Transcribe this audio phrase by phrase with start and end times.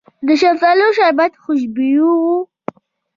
[0.27, 2.35] د شفتالو شربت خوشبويه وي.